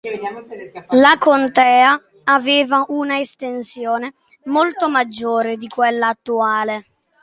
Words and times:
La 1.03 1.15
contea 1.19 1.93
aveva 2.23 2.83
una 2.87 3.19
estensione 3.19 4.15
molto 4.45 4.89
maggiore 4.89 5.57
di 5.57 5.67
quella 5.67 6.07
attuale. 6.07 6.85